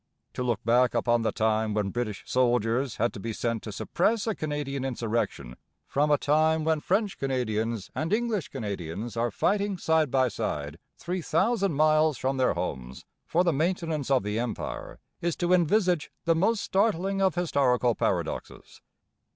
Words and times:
To 0.33 0.41
look 0.41 0.63
back 0.63 0.95
upon 0.95 1.21
the 1.21 1.31
time 1.31 1.75
when 1.75 1.91
British 1.91 2.23
soldiers 2.25 2.95
had 2.95 3.13
to 3.13 3.19
be 3.19 3.33
sent 3.33 3.61
to 3.61 3.71
suppress 3.71 4.25
a 4.25 4.33
Canadian 4.33 4.83
insurrection 4.83 5.57
from 5.85 6.09
a 6.09 6.17
time 6.17 6.63
when 6.63 6.79
French 6.79 7.19
Canadians 7.19 7.91
and 7.93 8.11
English 8.11 8.47
Canadians 8.47 9.15
are 9.15 9.29
fighting 9.29 9.77
side 9.77 10.09
by 10.09 10.27
side 10.27 10.79
three 10.97 11.21
thousand 11.21 11.73
miles 11.75 12.17
from 12.17 12.37
their 12.37 12.55
homes 12.55 13.05
for 13.27 13.43
the 13.43 13.53
maintenance 13.53 14.09
of 14.09 14.23
the 14.23 14.39
Empire 14.39 14.97
is 15.21 15.35
to 15.35 15.53
envisage 15.53 16.11
the 16.25 16.33
most 16.33 16.63
startling 16.63 17.21
of 17.21 17.35
historical 17.35 17.93
paradoxes. 17.93 18.81